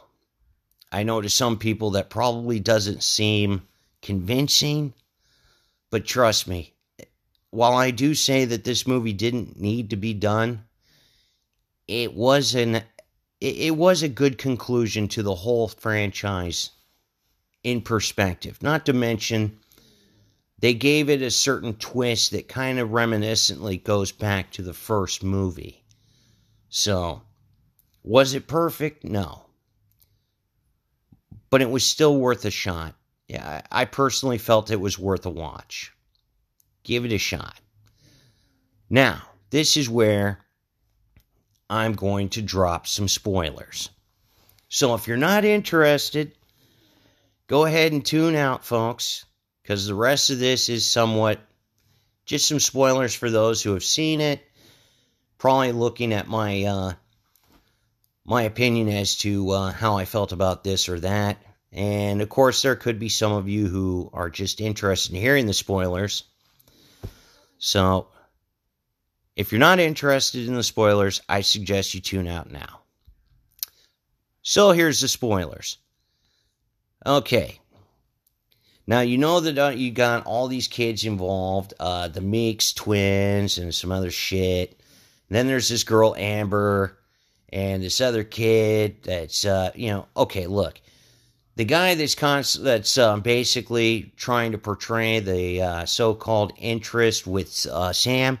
I 0.92 1.04
know 1.04 1.22
to 1.22 1.30
some 1.30 1.58
people 1.58 1.92
that 1.92 2.10
probably 2.10 2.60
doesn't 2.60 3.02
seem 3.02 3.62
convincing, 4.02 4.92
but 5.88 6.04
trust 6.04 6.46
me, 6.46 6.74
while 7.48 7.72
I 7.72 7.90
do 7.90 8.14
say 8.14 8.44
that 8.44 8.62
this 8.62 8.86
movie 8.86 9.14
didn't 9.14 9.58
need 9.58 9.88
to 9.88 9.96
be 9.96 10.12
done, 10.12 10.66
it 11.88 12.12
was 12.12 12.54
an 12.54 12.82
it, 13.40 13.74
was 13.74 14.02
a 14.02 14.08
good 14.10 14.36
conclusion 14.36 15.08
to 15.08 15.22
the 15.22 15.36
whole 15.36 15.68
franchise 15.68 16.72
in 17.64 17.80
perspective. 17.80 18.62
Not 18.62 18.84
to 18.84 18.92
mention 18.92 19.58
they 20.58 20.74
gave 20.74 21.08
it 21.08 21.22
a 21.22 21.30
certain 21.30 21.72
twist 21.72 22.32
that 22.32 22.48
kind 22.48 22.78
of 22.78 22.90
reminiscently 22.90 23.82
goes 23.82 24.12
back 24.12 24.50
to 24.50 24.62
the 24.62 24.74
first 24.74 25.22
movie. 25.22 25.82
So, 26.68 27.22
was 28.02 28.34
it 28.34 28.46
perfect? 28.46 29.04
No. 29.04 29.42
But 31.50 31.62
it 31.62 31.70
was 31.70 31.84
still 31.84 32.16
worth 32.16 32.44
a 32.44 32.50
shot. 32.50 32.94
Yeah, 33.28 33.62
I 33.70 33.84
personally 33.84 34.38
felt 34.38 34.70
it 34.70 34.80
was 34.80 34.98
worth 34.98 35.26
a 35.26 35.30
watch. 35.30 35.92
Give 36.82 37.04
it 37.04 37.12
a 37.12 37.18
shot. 37.18 37.60
Now, 38.88 39.22
this 39.50 39.76
is 39.76 39.88
where 39.88 40.40
I'm 41.68 41.92
going 41.92 42.30
to 42.30 42.42
drop 42.42 42.86
some 42.86 43.08
spoilers. 43.08 43.90
So 44.68 44.94
if 44.94 45.06
you're 45.06 45.16
not 45.16 45.44
interested, 45.44 46.32
go 47.46 47.64
ahead 47.64 47.92
and 47.92 48.04
tune 48.04 48.34
out, 48.34 48.64
folks 48.64 49.24
because 49.70 49.86
the 49.86 49.94
rest 49.94 50.30
of 50.30 50.40
this 50.40 50.68
is 50.68 50.84
somewhat 50.84 51.38
just 52.24 52.48
some 52.48 52.58
spoilers 52.58 53.14
for 53.14 53.30
those 53.30 53.62
who 53.62 53.72
have 53.74 53.84
seen 53.84 54.20
it. 54.20 54.44
Probably 55.38 55.70
looking 55.70 56.12
at 56.12 56.26
my 56.26 56.64
uh, 56.64 56.92
my 58.30 58.42
opinion 58.44 58.88
as 58.88 59.16
to 59.16 59.50
uh, 59.50 59.72
how 59.72 59.98
I 59.98 60.04
felt 60.04 60.30
about 60.30 60.62
this 60.62 60.88
or 60.88 61.00
that. 61.00 61.42
And 61.72 62.22
of 62.22 62.28
course, 62.28 62.62
there 62.62 62.76
could 62.76 63.00
be 63.00 63.08
some 63.08 63.32
of 63.32 63.48
you 63.48 63.66
who 63.66 64.08
are 64.12 64.30
just 64.30 64.60
interested 64.60 65.12
in 65.12 65.20
hearing 65.20 65.46
the 65.46 65.52
spoilers. 65.52 66.22
So, 67.58 68.06
if 69.34 69.50
you're 69.50 69.58
not 69.58 69.80
interested 69.80 70.46
in 70.46 70.54
the 70.54 70.62
spoilers, 70.62 71.20
I 71.28 71.40
suggest 71.40 71.92
you 71.92 72.00
tune 72.00 72.28
out 72.28 72.52
now. 72.52 72.82
So, 74.42 74.70
here's 74.70 75.00
the 75.00 75.08
spoilers. 75.08 75.78
Okay, 77.04 77.58
now 78.86 79.00
you 79.00 79.18
know 79.18 79.40
that 79.40 79.58
uh, 79.58 79.68
you 79.70 79.90
got 79.90 80.26
all 80.26 80.46
these 80.46 80.68
kids 80.68 81.04
involved, 81.04 81.74
uh, 81.80 82.06
the 82.06 82.20
Meeks 82.20 82.74
twins 82.74 83.58
and 83.58 83.74
some 83.74 83.90
other 83.90 84.12
shit. 84.12 84.70
And 85.28 85.36
then 85.36 85.48
there's 85.48 85.68
this 85.68 85.82
girl 85.82 86.14
Amber 86.16 86.96
and 87.52 87.82
this 87.82 88.00
other 88.00 88.24
kid 88.24 89.02
that's 89.02 89.44
uh, 89.44 89.70
you 89.74 89.88
know 89.88 90.06
okay 90.16 90.46
look 90.46 90.80
the 91.56 91.64
guy 91.64 91.94
that's 91.94 92.14
const- 92.14 92.62
that's 92.62 92.96
um, 92.98 93.20
basically 93.20 94.12
trying 94.16 94.52
to 94.52 94.58
portray 94.58 95.20
the 95.20 95.60
uh, 95.60 95.84
so-called 95.84 96.52
interest 96.58 97.26
with 97.26 97.66
uh, 97.70 97.92
Sam 97.92 98.38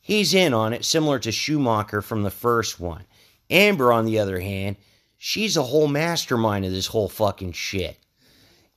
he's 0.00 0.34
in 0.34 0.54
on 0.54 0.72
it 0.72 0.84
similar 0.84 1.18
to 1.20 1.32
Stu 1.32 1.58
Macher 1.58 2.02
from 2.02 2.22
the 2.22 2.30
first 2.30 2.80
one 2.80 3.04
Amber 3.50 3.92
on 3.92 4.04
the 4.04 4.18
other 4.18 4.40
hand 4.40 4.76
she's 5.16 5.56
a 5.56 5.62
whole 5.62 5.88
mastermind 5.88 6.64
of 6.64 6.72
this 6.72 6.86
whole 6.88 7.08
fucking 7.08 7.52
shit 7.52 7.98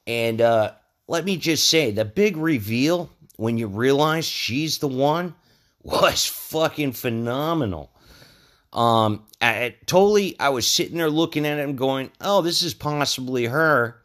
and 0.08 0.40
uh, 0.40 0.72
let 1.08 1.26
me 1.26 1.38
just 1.38 1.70
say, 1.70 1.92
the 1.92 2.06
big 2.06 2.38
reveal 2.38 3.10
when 3.36 3.58
you 3.58 3.68
realize 3.68 4.26
she's 4.26 4.78
the 4.80 4.88
one 4.88 5.36
was 5.84 6.26
fucking 6.26 6.94
phenomenal. 6.94 7.92
Um, 8.78 9.24
I, 9.42 9.74
totally, 9.88 10.40
I 10.40 10.50
was 10.50 10.68
sitting 10.68 11.00
there 11.00 11.10
looking 11.10 11.48
at 11.48 11.58
him, 11.58 11.76
going, 11.76 12.12
"Oh, 12.22 12.44
this 12.44 12.62
is 12.62 12.76
possibly 12.76 13.46
her." 13.46 14.00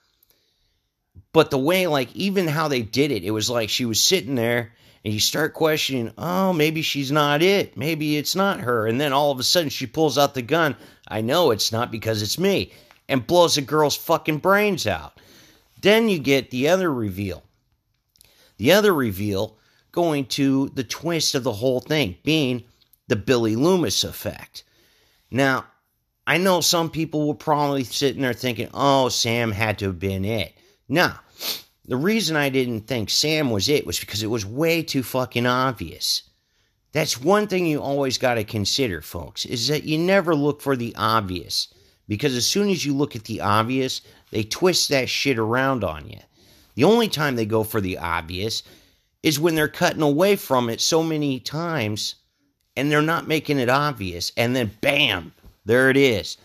But 1.34 1.50
the 1.50 1.58
way, 1.58 1.86
like, 1.86 2.14
even 2.16 2.48
how 2.48 2.68
they 2.68 2.80
did 2.80 3.12
it, 3.12 3.22
it 3.22 3.32
was 3.32 3.50
like 3.50 3.68
she 3.68 3.84
was 3.84 4.02
sitting 4.02 4.34
there, 4.34 4.72
and 5.04 5.12
you 5.12 5.20
start 5.20 5.52
questioning, 5.52 6.12
"Oh, 6.16 6.54
maybe 6.54 6.80
she's 6.80 7.12
not 7.12 7.42
it. 7.42 7.76
Maybe 7.76 8.16
it's 8.16 8.34
not 8.34 8.60
her." 8.60 8.86
And 8.86 8.98
then 8.98 9.12
all 9.12 9.30
of 9.30 9.38
a 9.38 9.42
sudden, 9.42 9.68
she 9.68 9.86
pulls 9.86 10.16
out 10.16 10.32
the 10.32 10.40
gun. 10.40 10.74
I 11.06 11.20
know 11.20 11.50
it's 11.50 11.70
not 11.70 11.90
because 11.90 12.22
it's 12.22 12.38
me, 12.38 12.72
and 13.10 13.26
blows 13.26 13.56
the 13.56 13.60
girl's 13.60 13.96
fucking 13.96 14.38
brains 14.38 14.86
out. 14.86 15.20
Then 15.82 16.08
you 16.08 16.18
get 16.18 16.50
the 16.50 16.68
other 16.68 16.90
reveal. 16.90 17.42
The 18.56 18.72
other 18.72 18.94
reveal 18.94 19.58
going 19.90 20.24
to 20.24 20.70
the 20.70 20.84
twist 20.84 21.34
of 21.34 21.44
the 21.44 21.52
whole 21.52 21.80
thing 21.80 22.16
being 22.22 22.64
the 23.12 23.16
Billy 23.16 23.56
Loomis 23.56 24.04
effect. 24.04 24.64
Now, 25.30 25.66
I 26.26 26.38
know 26.38 26.62
some 26.62 26.88
people 26.88 27.28
were 27.28 27.34
probably 27.34 27.84
sitting 27.84 28.22
there 28.22 28.32
thinking, 28.32 28.70
oh, 28.72 29.10
Sam 29.10 29.52
had 29.52 29.80
to 29.80 29.88
have 29.88 29.98
been 29.98 30.24
it. 30.24 30.54
No. 30.88 31.12
The 31.84 31.98
reason 31.98 32.36
I 32.36 32.48
didn't 32.48 32.86
think 32.86 33.10
Sam 33.10 33.50
was 33.50 33.68
it 33.68 33.84
was 33.84 34.00
because 34.00 34.22
it 34.22 34.28
was 34.28 34.46
way 34.46 34.82
too 34.82 35.02
fucking 35.02 35.44
obvious. 35.44 36.22
That's 36.92 37.20
one 37.20 37.48
thing 37.48 37.66
you 37.66 37.82
always 37.82 38.16
got 38.16 38.36
to 38.36 38.44
consider, 38.44 39.02
folks, 39.02 39.44
is 39.44 39.68
that 39.68 39.84
you 39.84 39.98
never 39.98 40.34
look 40.34 40.62
for 40.62 40.74
the 40.74 40.94
obvious. 40.96 41.68
Because 42.08 42.34
as 42.34 42.46
soon 42.46 42.70
as 42.70 42.82
you 42.82 42.94
look 42.94 43.14
at 43.14 43.24
the 43.24 43.42
obvious, 43.42 44.00
they 44.30 44.42
twist 44.42 44.88
that 44.88 45.10
shit 45.10 45.38
around 45.38 45.84
on 45.84 46.08
you. 46.08 46.20
The 46.76 46.84
only 46.84 47.08
time 47.08 47.36
they 47.36 47.44
go 47.44 47.62
for 47.62 47.82
the 47.82 47.98
obvious 47.98 48.62
is 49.22 49.38
when 49.38 49.54
they're 49.54 49.68
cutting 49.68 50.00
away 50.00 50.36
from 50.36 50.70
it 50.70 50.80
so 50.80 51.02
many 51.02 51.40
times 51.40 52.14
and 52.76 52.90
they're 52.90 53.02
not 53.02 53.28
making 53.28 53.58
it 53.58 53.68
obvious. 53.68 54.32
And 54.36 54.54
then 54.54 54.70
bam, 54.80 55.32
there 55.64 55.90
it 55.90 55.96
is. 55.96 56.36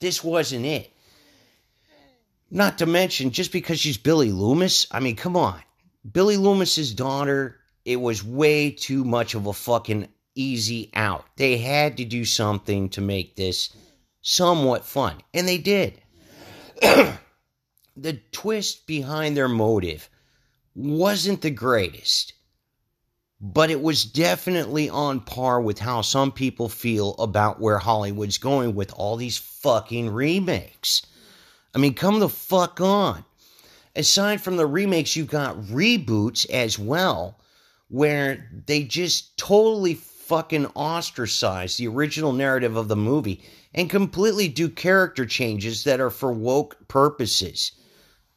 This 0.00 0.22
wasn't 0.22 0.66
it. 0.66 0.92
Not 2.50 2.78
to 2.78 2.86
mention, 2.86 3.30
just 3.30 3.52
because 3.52 3.80
she's 3.80 3.98
Billy 3.98 4.30
Loomis, 4.30 4.86
I 4.90 5.00
mean, 5.00 5.16
come 5.16 5.36
on. 5.36 5.60
Billy 6.10 6.36
Loomis's 6.36 6.94
daughter, 6.94 7.58
it 7.84 7.96
was 7.96 8.22
way 8.22 8.70
too 8.70 9.04
much 9.04 9.34
of 9.34 9.46
a 9.46 9.52
fucking 9.52 10.08
easy 10.36 10.90
out. 10.94 11.24
They 11.36 11.58
had 11.58 11.96
to 11.96 12.04
do 12.04 12.24
something 12.24 12.90
to 12.90 13.00
make 13.00 13.34
this 13.34 13.70
somewhat 14.22 14.84
fun. 14.84 15.16
And 15.34 15.48
they 15.48 15.58
did. 15.58 16.00
the 17.96 18.20
twist 18.30 18.86
behind 18.86 19.36
their 19.36 19.48
motive 19.48 20.08
wasn't 20.74 21.40
the 21.40 21.50
greatest, 21.50 22.34
but 23.40 23.70
it 23.70 23.82
was 23.82 24.04
definitely 24.04 24.88
on 24.88 25.20
par 25.20 25.60
with 25.60 25.78
how 25.78 26.00
some 26.00 26.32
people 26.32 26.68
feel 26.68 27.14
about 27.14 27.60
where 27.60 27.78
Hollywood's 27.78 28.38
going 28.38 28.74
with 28.74 28.92
all 28.94 29.16
these 29.16 29.38
fucking 29.38 30.10
remakes. 30.10 31.02
I 31.74 31.78
mean, 31.78 31.94
come 31.94 32.20
the 32.20 32.28
fuck 32.28 32.80
on. 32.80 33.24
Aside 33.94 34.40
from 34.40 34.56
the 34.56 34.66
remakes, 34.66 35.16
you've 35.16 35.28
got 35.28 35.56
reboots 35.56 36.48
as 36.50 36.78
well, 36.78 37.38
where 37.88 38.48
they 38.66 38.82
just 38.84 39.36
totally 39.36 39.94
fucking 39.94 40.66
ostracize 40.74 41.76
the 41.76 41.88
original 41.88 42.32
narrative 42.32 42.76
of 42.76 42.88
the 42.88 42.96
movie 42.96 43.42
and 43.74 43.88
completely 43.90 44.48
do 44.48 44.68
character 44.68 45.24
changes 45.26 45.84
that 45.84 46.00
are 46.00 46.10
for 46.10 46.32
woke 46.32 46.88
purposes 46.88 47.72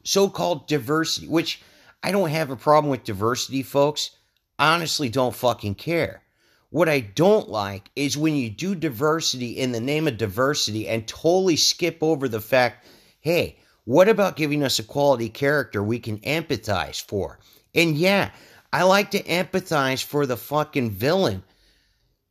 so 0.03 0.29
called 0.29 0.67
diversity, 0.67 1.27
which 1.27 1.61
I 2.01 2.11
don't 2.11 2.29
have 2.29 2.49
a 2.49 2.55
problem 2.55 2.89
with 2.89 3.03
diversity, 3.03 3.63
folks. 3.63 4.11
Honestly 4.59 5.09
don't 5.09 5.35
fucking 5.35 5.75
care. 5.75 6.21
What 6.69 6.87
I 6.87 6.99
don't 6.99 7.49
like 7.49 7.89
is 7.95 8.17
when 8.17 8.35
you 8.35 8.49
do 8.49 8.75
diversity 8.75 9.57
in 9.57 9.71
the 9.71 9.79
name 9.79 10.07
of 10.07 10.17
diversity 10.17 10.87
and 10.87 11.07
totally 11.07 11.55
skip 11.55 11.97
over 12.01 12.27
the 12.27 12.41
fact, 12.41 12.85
hey, 13.21 13.57
what 13.85 14.07
about 14.07 14.35
giving 14.35 14.63
us 14.63 14.77
a 14.77 14.83
quality 14.83 15.29
character 15.29 15.81
we 15.81 15.97
can 15.97 16.19
empathize 16.19 17.03
for? 17.03 17.39
And 17.73 17.95
yeah, 17.95 18.29
I 18.71 18.83
like 18.83 19.11
to 19.11 19.23
empathize 19.23 20.03
for 20.03 20.27
the 20.27 20.37
fucking 20.37 20.91
villain 20.91 21.41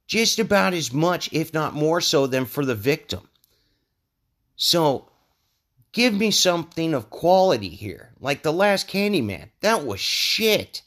just 0.07 0.39
about 0.39 0.75
as 0.75 0.93
much, 0.93 1.33
if 1.33 1.53
not 1.53 1.75
more 1.75 2.01
so, 2.01 2.29
than 2.29 2.45
for 2.45 2.65
the 2.65 2.77
victim. 2.77 3.29
So 4.55 5.09
Give 5.93 6.15
me 6.15 6.31
something 6.31 6.93
of 6.95 7.11
quality 7.11 7.71
here, 7.71 8.13
like 8.21 8.43
The 8.43 8.53
Last 8.53 8.89
Candyman. 8.89 9.51
That 9.61 9.85
was 9.85 10.01
shit. 10.01 10.83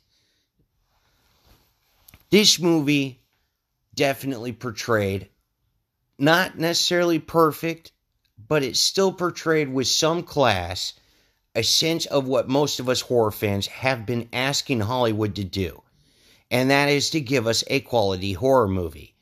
This 2.32 2.60
movie 2.60 3.26
definitely 3.94 4.54
portrayed, 4.54 5.28
not 6.18 6.58
necessarily 6.58 7.20
perfect, 7.20 7.92
but 8.48 8.64
it 8.64 8.78
still 8.78 9.12
portrayed 9.12 9.68
with 9.68 9.88
some 9.88 10.24
class 10.24 10.94
a 11.54 11.62
sense 11.62 12.06
of 12.06 12.30
what 12.30 12.48
most 12.48 12.80
of 12.80 12.88
us 12.88 13.02
horror 13.02 13.32
fans 13.32 13.68
have 13.68 14.06
been 14.06 14.30
asking 14.32 14.80
Hollywood 14.80 15.36
to 15.36 15.44
do, 15.44 15.84
and 16.50 16.72
that 16.72 16.88
is 16.88 17.10
to 17.10 17.20
give 17.20 17.48
us 17.48 17.66
a 17.68 17.82
quality 17.82 18.32
horror 18.32 18.70
movie. 18.70 19.14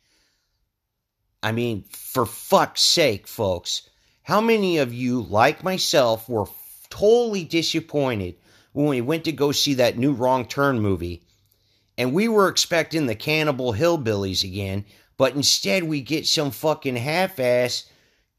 I 1.41 1.51
mean, 1.51 1.85
for 1.89 2.27
fuck's 2.27 2.81
sake, 2.81 3.27
folks 3.27 3.89
How 4.21 4.39
many 4.39 4.77
of 4.77 4.93
you, 4.93 5.21
like 5.21 5.63
myself, 5.63 6.29
were 6.29 6.45
totally 6.91 7.43
disappointed 7.43 8.35
when 8.73 8.85
we 8.85 9.01
went 9.01 9.23
to 9.23 9.31
go 9.31 9.51
see 9.51 9.73
that 9.75 9.97
new 9.97 10.13
Wrong 10.13 10.45
Turn 10.45 10.79
movie 10.79 11.23
and 11.99 12.13
we 12.13 12.29
were 12.29 12.47
expecting 12.47 13.05
the 13.05 13.13
Cannibal 13.13 13.73
Hillbillies 13.73 14.45
again, 14.45 14.85
but 15.17 15.35
instead 15.35 15.83
we 15.83 15.99
get 15.99 16.25
some 16.25 16.49
fucking 16.49 16.95
half 16.95 17.39
ass 17.39 17.83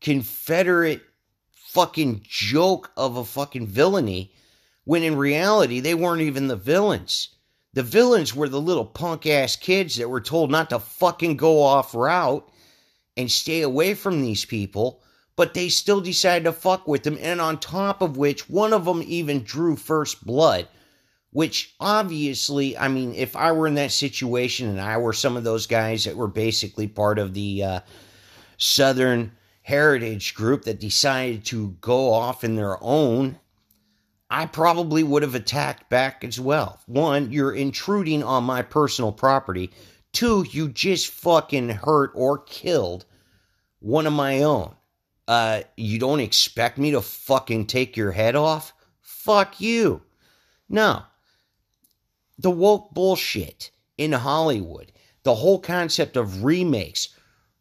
Confederate 0.01 1.03
fucking 1.53 2.23
joke 2.25 2.91
of 2.97 3.19
a 3.19 3.25
fucking 3.25 3.67
villainy 3.67 4.33
when 4.85 5.03
in 5.03 5.15
reality 5.15 5.79
they 5.79 5.95
weren't 5.95 6.23
even 6.23 6.49
the 6.49 6.57
villains. 6.57 7.29
The 7.75 7.83
villains 7.83 8.35
were 8.35 8.49
the 8.49 8.61
little 8.61 8.87
punk 8.87 9.27
ass 9.27 9.57
kids 9.57 9.97
that 9.97 10.09
were 10.09 10.23
told 10.23 10.51
not 10.51 10.71
to 10.71 10.79
fucking 10.79 11.37
go 11.37 11.63
off 11.63 11.95
route 11.95 12.51
and 13.15 13.31
stay 13.31 13.61
away 13.61 13.93
from 13.93 14.23
these 14.23 14.47
people 14.47 15.03
but 15.41 15.55
they 15.55 15.71
still 15.71 16.03
decided 16.03 16.45
to 16.45 16.53
fuck 16.53 16.87
with 16.87 17.03
them. 17.03 17.17
And 17.19 17.41
on 17.41 17.59
top 17.59 18.03
of 18.03 18.19
which, 18.19 18.51
one 18.51 18.75
of 18.75 18.85
them 18.85 19.03
even 19.07 19.43
drew 19.43 19.75
first 19.75 20.23
blood, 20.27 20.69
which 21.33 21.75
obviously, 21.81 22.77
I 22.77 22.89
mean, 22.89 23.15
if 23.15 23.37
I 23.37 23.53
were 23.53 23.67
in 23.67 23.75
that 23.75 23.93
situation 23.93 24.69
and 24.69 24.81
I 24.81 24.97
were 24.99 25.13
some 25.13 25.37
of 25.37 25.45
those 25.45 25.67
guys 25.67 26.05
that 26.05 26.17
were 26.17 26.29
basically 26.29 26.89
part 26.89 27.19
of 27.19 27.35
the 27.35 27.63
uh, 27.63 27.81
Southern 28.57 29.33
Heritage 29.63 30.35
group 30.35 30.65
that 30.65 30.81
decided 30.81 31.45
to 31.47 31.77
go 31.81 32.13
off 32.13 32.43
in 32.45 32.57
their 32.57 32.83
own, 32.83 33.39
I 34.29 34.47
probably 34.47 35.03
would 35.03 35.23
have 35.23 35.35
attacked 35.35 35.89
back 35.91 36.25
as 36.25 36.41
well. 36.41 36.81
One, 36.87 37.33
you're 37.33 37.55
intruding 37.55 38.23
on 38.23 38.45
my 38.45 38.63
personal 38.63 39.13
property. 39.13 39.71
Two, 40.13 40.45
you 40.51 40.69
just 40.69 41.09
fucking 41.09 41.69
hurt 41.69 42.13
or 42.15 42.39
killed 42.39 43.05
one 43.81 44.07
of 44.07 44.13
my 44.13 44.43
own 44.43 44.75
uh, 45.31 45.63
you 45.77 45.97
don't 46.01 46.19
expect 46.19 46.77
me 46.77 46.91
to 46.91 47.01
fucking 47.01 47.65
take 47.65 47.97
your 47.97 48.11
head 48.11 48.35
off? 48.35 48.73
Fuck 49.01 49.61
you. 49.61 50.03
No. 50.69 51.05
The 52.43 52.51
woke 52.51 52.95
bullshit 52.95 53.71
in 53.99 54.13
Hollywood, 54.13 54.93
the 55.25 55.35
whole 55.35 55.59
concept 55.59 56.17
of 56.17 56.43
remakes, 56.43 57.11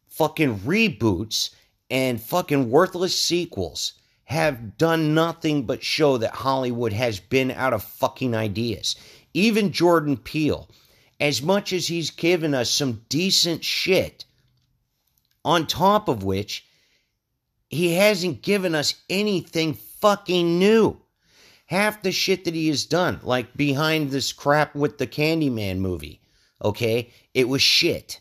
fucking 0.08 0.60
reboots, 0.60 1.50
and 1.90 2.18
fucking 2.18 2.70
worthless 2.70 3.14
sequels 3.20 3.92
have 4.24 4.78
done 4.78 5.12
nothing 5.12 5.64
but 5.64 5.82
show 5.82 6.16
that 6.16 6.32
Hollywood 6.32 6.94
has 6.94 7.20
been 7.20 7.50
out 7.50 7.74
of 7.74 7.82
fucking 7.82 8.34
ideas. 8.34 8.96
Even 9.34 9.70
Jordan 9.70 10.16
Peele, 10.16 10.66
as 11.20 11.42
much 11.42 11.74
as 11.74 11.88
he's 11.88 12.10
given 12.10 12.54
us 12.54 12.70
some 12.70 13.04
decent 13.10 13.62
shit, 13.62 14.24
on 15.44 15.66
top 15.66 16.08
of 16.08 16.24
which 16.24 16.64
he 17.68 17.96
hasn't 17.96 18.40
given 18.40 18.74
us 18.74 18.94
anything 19.10 19.74
fucking 19.74 20.58
new. 20.58 20.98
Half 21.70 22.02
the 22.02 22.10
shit 22.10 22.46
that 22.46 22.54
he 22.54 22.66
has 22.66 22.84
done, 22.84 23.20
like 23.22 23.56
behind 23.56 24.10
this 24.10 24.32
crap 24.32 24.74
with 24.74 24.98
the 24.98 25.06
Candyman 25.06 25.78
movie, 25.78 26.20
okay? 26.60 27.12
It 27.32 27.48
was 27.48 27.62
shit. 27.62 28.20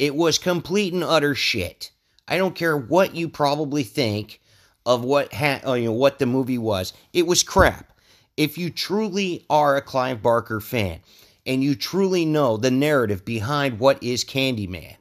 It 0.00 0.16
was 0.16 0.36
complete 0.36 0.92
and 0.92 1.04
utter 1.04 1.36
shit. 1.36 1.92
I 2.26 2.38
don't 2.38 2.56
care 2.56 2.76
what 2.76 3.14
you 3.14 3.28
probably 3.28 3.84
think 3.84 4.40
of 4.84 5.04
what 5.04 5.32
ha- 5.32 5.60
uh, 5.64 5.74
you 5.74 5.84
know 5.84 5.92
what 5.92 6.18
the 6.18 6.26
movie 6.26 6.58
was. 6.58 6.92
It 7.12 7.28
was 7.28 7.44
crap. 7.44 7.92
If 8.36 8.58
you 8.58 8.68
truly 8.68 9.46
are 9.48 9.76
a 9.76 9.80
Clive 9.80 10.20
Barker 10.20 10.58
fan 10.58 10.98
and 11.46 11.62
you 11.62 11.76
truly 11.76 12.24
know 12.24 12.56
the 12.56 12.72
narrative 12.72 13.24
behind 13.24 13.78
what 13.78 14.02
is 14.02 14.24
Candyman, 14.24 14.96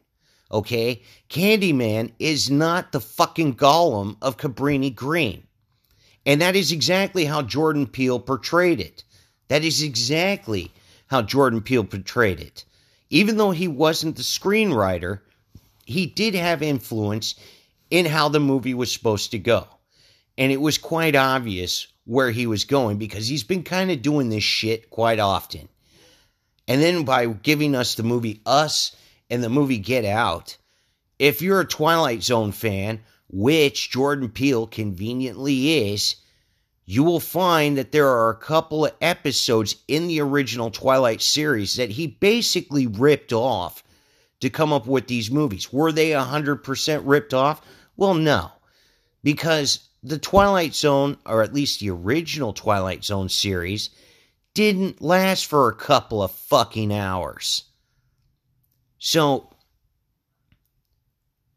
okay? 0.51 1.01
Candyman 1.31 2.11
is 2.19 2.51
not 2.51 2.91
the 2.91 3.01
fucking 3.01 3.55
golem 3.55 4.17
of 4.21 4.37
Cabrini 4.37 4.93
Green. 4.93 5.46
And 6.27 6.41
that 6.41 6.57
is 6.57 6.73
exactly 6.73 7.23
how 7.23 7.41
Jordan 7.41 7.87
Peele 7.87 8.19
portrayed 8.19 8.81
it. 8.81 9.05
That 9.47 9.63
is 9.63 9.81
exactly 9.81 10.73
how 11.07 11.21
Jordan 11.21 11.61
Peele 11.61 11.85
portrayed 11.85 12.41
it. 12.41 12.65
Even 13.09 13.37
though 13.37 13.51
he 13.51 13.69
wasn't 13.69 14.17
the 14.17 14.23
screenwriter, 14.23 15.21
he 15.85 16.05
did 16.05 16.35
have 16.35 16.61
influence 16.61 17.35
in 17.89 18.05
how 18.05 18.27
the 18.27 18.41
movie 18.41 18.73
was 18.73 18.91
supposed 18.91 19.31
to 19.31 19.39
go. 19.39 19.65
And 20.37 20.51
it 20.51 20.59
was 20.59 20.77
quite 20.77 21.15
obvious 21.15 21.87
where 22.03 22.29
he 22.29 22.45
was 22.45 22.65
going 22.65 22.97
because 22.97 23.29
he's 23.29 23.45
been 23.45 23.63
kind 23.63 23.89
of 23.89 24.01
doing 24.01 24.27
this 24.27 24.43
shit 24.43 24.89
quite 24.89 25.19
often. 25.19 25.69
And 26.67 26.81
then 26.81 27.05
by 27.05 27.25
giving 27.27 27.73
us 27.73 27.95
the 27.95 28.03
movie 28.03 28.41
Us 28.45 28.93
and 29.29 29.41
the 29.41 29.49
movie 29.49 29.77
Get 29.77 30.03
Out, 30.03 30.57
if 31.17 31.41
you're 31.41 31.61
a 31.61 31.65
Twilight 31.65 32.21
Zone 32.21 32.51
fan, 32.51 32.99
which 33.29 33.89
Jordan 33.89 34.29
Peele 34.29 34.67
conveniently 34.67 35.91
is, 35.91 36.15
you 36.85 37.03
will 37.03 37.19
find 37.19 37.77
that 37.77 37.91
there 37.91 38.07
are 38.07 38.29
a 38.29 38.37
couple 38.37 38.85
of 38.85 38.93
episodes 39.01 39.75
in 39.87 40.07
the 40.07 40.21
original 40.21 40.71
Twilight 40.71 41.21
series 41.21 41.75
that 41.75 41.91
he 41.91 42.07
basically 42.07 42.87
ripped 42.87 43.33
off 43.33 43.83
to 44.39 44.49
come 44.49 44.71
up 44.71 44.87
with 44.87 45.07
these 45.07 45.29
movies. 45.29 45.73
Were 45.73 45.91
they 45.91 46.11
100% 46.11 47.01
ripped 47.03 47.33
off? 47.33 47.61
Well, 47.97 48.13
no. 48.13 48.51
Because 49.23 49.89
the 50.01 50.19
Twilight 50.19 50.73
Zone, 50.73 51.17
or 51.25 51.43
at 51.43 51.53
least 51.53 51.81
the 51.81 51.89
original 51.89 52.53
Twilight 52.53 53.03
Zone 53.03 53.27
series, 53.27 53.89
didn't 54.53 55.01
last 55.01 55.45
for 55.45 55.67
a 55.67 55.75
couple 55.75 56.23
of 56.23 56.31
fucking 56.31 56.93
hours. 56.93 57.65
So, 58.99 59.49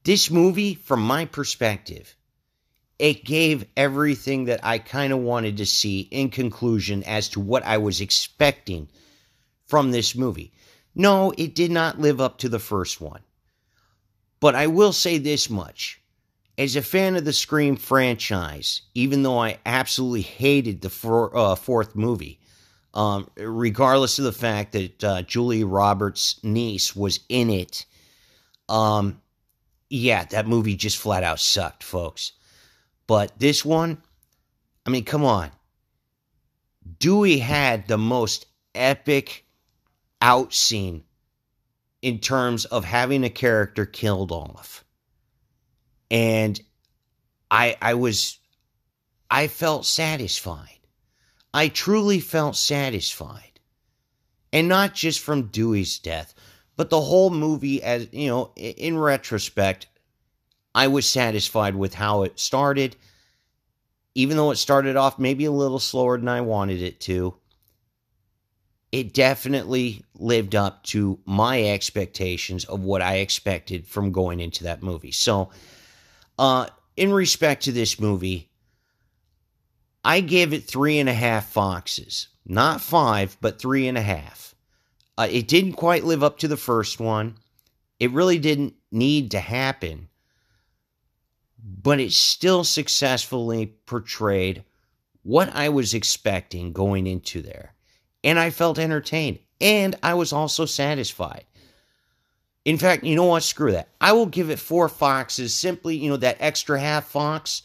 this 0.05 0.31
movie, 0.31 0.75
from 0.75 1.03
my 1.03 1.27
perspective, 1.27 2.17
it 2.99 3.25
gave 3.25 3.67
everything 3.77 4.47
that 4.47 4.61
I 4.63 4.79
kind 4.79 5.13
of 5.13 5.21
wanted 5.21 5.57
to 5.59 5.67
see 5.67 6.01
in 6.01 6.31
conclusion 6.31 7.03
as 7.05 7.29
to 7.31 7.41
what 7.41 7.65
I 7.65 7.79
was 7.79 8.01
expecting 8.01 8.89
from 9.67 9.91
this 9.91 10.15
movie. 10.15 10.53
No, 10.95 11.33
it 11.39 11.55
did 11.55 11.71
not 11.71 12.01
live 12.01 12.21
up 12.21 12.39
to 12.39 12.49
the 12.49 12.59
first 12.59 13.01
one. 13.01 13.21
But 14.41 14.55
I 14.55 14.67
will 14.67 14.93
say 14.93 15.19
this 15.19 15.49
much. 15.49 16.01
As 16.59 16.77
a 16.77 16.83
fan 16.83 17.17
of 17.17 17.25
the 17.25 17.33
Scream 17.33 17.77
franchise, 17.77 18.83
even 18.95 19.23
though 19.23 19.39
I 19.39 19.59
absolutely 19.65 20.23
hated 20.23 20.81
the 20.81 20.91
four, 20.91 21.35
uh, 21.35 21.55
fourth 21.55 21.95
movie, 21.97 22.39
um, 22.93 23.31
regardless 23.37 24.19
of 24.19 24.25
the 24.25 24.33
fact 24.33 24.73
that 24.73 25.05
uh, 25.05 25.23
Julie 25.23 25.65
Roberts' 25.65 26.39
niece 26.43 26.95
was 26.95 27.21
in 27.29 27.49
it. 27.49 27.87
Um, 28.69 29.20
yeah, 29.91 30.25
that 30.27 30.47
movie 30.47 30.77
just 30.77 30.97
flat 30.97 31.25
out 31.25 31.41
sucked, 31.41 31.83
folks. 31.83 32.33
But 33.09 33.39
this 33.39 33.65
one, 33.65 34.01
I 34.87 34.91
mean, 34.91 35.05
come 35.05 35.25
on. 35.25 35.51
Dewey 36.99 37.39
had 37.39 37.89
the 37.89 37.99
most 37.99 38.47
epic 38.75 39.45
out 40.23 40.55
scene 40.55 41.03
in 42.03 42.21
terms 42.21 42.65
of 42.65 42.85
having 42.85 43.25
a 43.25 43.31
character 43.31 43.85
killed 43.85 44.33
off. 44.33 44.85
And 46.11 46.61
I 47.51 47.77
I 47.83 47.95
was 47.95 48.39
I 49.31 49.49
felt 49.49 49.87
satisfied. 49.87 50.79
I 51.53 51.69
truly 51.69 52.21
felt 52.21 52.57
satisfied. 52.57 53.61
And 54.53 54.69
not 54.69 54.95
just 54.95 55.21
from 55.21 55.49
Dewey's 55.49 55.99
death, 55.99 56.35
but 56.81 56.89
the 56.89 56.99
whole 56.99 57.29
movie, 57.29 57.83
as 57.83 58.09
you 58.11 58.29
know, 58.29 58.53
in 58.57 58.97
retrospect, 58.97 59.87
I 60.75 60.89
was 60.89 61.07
satisfied 61.07 61.77
with 61.77 61.93
how 61.93 62.23
it 62.23 62.41
started. 62.41 62.97
Even 64.15 64.39
though 64.39 64.51
it 64.51 64.57
started 64.57 64.97
off 64.97 65.19
maybe 65.19 65.45
a 65.45 65.53
little 65.53 65.79
slower 65.79 66.17
than 66.17 66.29
I 66.29 66.41
wanted 66.41 66.81
it 66.81 66.99
to, 67.01 67.35
it 68.93 69.13
definitely 69.13 70.03
lived 70.15 70.55
up 70.55 70.83
to 70.85 71.19
my 71.27 71.63
expectations 71.65 72.65
of 72.65 72.81
what 72.81 73.03
I 73.03 73.17
expected 73.17 73.87
from 73.87 74.11
going 74.11 74.41
into 74.41 74.65
that 74.65 74.83
movie. 74.83 75.13
So, 75.13 75.51
uh, 76.39 76.69
in 76.97 77.13
respect 77.13 77.65
to 77.65 77.73
this 77.73 78.01
movie, 78.01 78.49
I 80.03 80.23
gave 80.23 80.55
it 80.55 80.65
three 80.65 80.99
and 80.99 81.11
a 81.11 81.13
half 81.13 81.53
foxes. 81.53 82.29
Not 82.47 82.81
five, 82.81 83.37
but 83.43 83.61
three 83.61 83.87
and 83.87 83.99
a 83.99 84.01
half. 84.01 84.55
Uh, 85.21 85.29
it 85.31 85.47
didn't 85.49 85.75
quite 85.75 86.03
live 86.03 86.23
up 86.23 86.39
to 86.39 86.49
the 86.49 86.57
first 86.57 86.99
one. 86.99 87.35
It 87.99 88.11
really 88.11 88.39
didn't 88.39 88.73
need 88.91 89.33
to 89.33 89.39
happen. 89.39 90.09
But 91.63 92.01
it 92.01 92.13
still 92.13 92.65
successfully 92.65 93.67
portrayed 93.85 94.65
what 95.23 95.55
I 95.55 95.69
was 95.69 95.93
expecting 95.93 96.73
going 96.73 97.07
into 97.07 97.43
there. 97.43 97.75
And 98.25 98.39
I 98.39 98.49
felt 98.49 98.79
entertained. 98.79 99.41
And 99.61 99.95
I 100.03 100.15
was 100.15 100.33
also 100.33 100.65
satisfied. 100.65 101.45
In 102.65 102.79
fact, 102.79 103.05
you 103.05 103.15
know 103.15 103.27
what? 103.27 103.43
Screw 103.43 103.73
that. 103.73 103.91
I 104.01 104.13
will 104.13 104.25
give 104.25 104.49
it 104.49 104.59
four 104.59 104.89
foxes 104.89 105.53
simply, 105.53 105.97
you 105.97 106.09
know, 106.09 106.17
that 106.17 106.39
extra 106.41 106.81
half 106.81 107.09
fox 107.09 107.61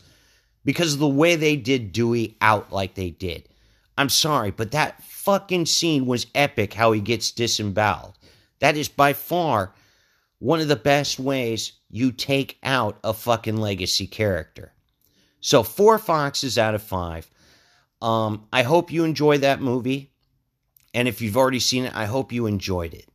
because 0.66 0.96
of 0.96 1.00
the 1.00 1.08
way 1.08 1.38
they 1.38 1.56
did 1.56 1.94
Dewey 1.94 2.36
out 2.42 2.74
like 2.74 2.96
they 2.96 3.12
did. 3.12 3.48
I'm 3.98 4.10
sorry, 4.10 4.52
but 4.52 4.72
that 4.72 5.02
fucking 5.04 5.66
scene 5.68 6.06
was 6.06 6.28
epic 6.36 6.74
how 6.74 6.92
he 6.92 7.02
gets 7.02 7.32
disemboweled. 7.32 8.18
That 8.60 8.78
is 8.78 8.90
by 8.90 9.14
far 9.14 9.74
one 10.40 10.60
of 10.60 10.68
the 10.68 10.76
best 10.76 11.20
ways 11.20 11.74
you 11.90 12.12
take 12.12 12.58
out 12.64 13.00
a 13.04 13.14
fucking 13.14 13.58
legacy 13.58 14.08
character. 14.08 14.74
So 15.40 15.64
four 15.64 15.98
foxes 15.98 16.58
out 16.58 16.76
of 16.76 16.84
five. 16.84 17.30
Um, 18.02 18.48
I 18.52 18.64
hope 18.64 18.92
you 18.92 19.04
enjoy 19.04 19.38
that 19.40 19.62
movie. 19.62 20.12
And 20.94 21.08
if 21.08 21.22
you've 21.22 21.38
already 21.38 21.60
seen 21.60 21.86
it, 21.86 21.96
I 21.96 22.06
hope 22.06 22.32
you 22.32 22.48
enjoyed 22.48 22.94
it. 22.94 23.08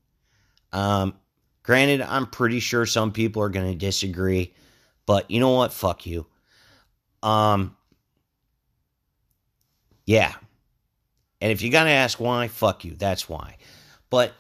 Um, 0.73 1.14
granted, 1.62 2.03
I'm 2.03 2.27
pretty 2.27 2.61
sure 2.61 2.87
some 2.87 3.12
people 3.12 3.43
are 3.43 3.49
going 3.49 3.71
to 3.71 3.79
disagree, 3.79 4.55
but 5.07 5.31
you 5.31 5.40
know 5.40 5.51
what? 5.51 5.73
Fuck 5.73 6.07
you. 6.07 6.27
Um, 7.23 7.77
yeah. 10.07 10.35
And 11.40 11.50
if 11.53 11.62
you 11.62 11.70
got 11.70 11.85
to 11.85 11.90
ask 11.90 12.20
why, 12.20 12.48
fuck 12.48 12.85
you. 12.85 12.94
That's 12.94 13.29
why. 13.29 13.57
But 14.11 14.33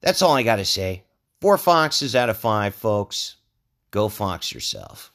that's 0.00 0.22
all 0.22 0.36
I 0.36 0.42
got 0.42 0.56
to 0.56 0.64
say. 0.64 1.04
Four 1.40 1.58
foxes 1.58 2.14
out 2.14 2.30
of 2.30 2.36
five, 2.36 2.74
folks. 2.74 3.36
Go 3.90 4.08
fox 4.08 4.52
yourself. 4.52 5.10